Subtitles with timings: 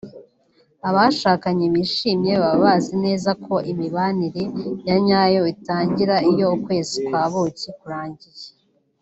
[0.89, 4.43] Abashakanye bishimye baba bazi neza ko imibanire
[4.87, 8.47] ya nyayo itangira iyo ukwezi kwa buki kurangiye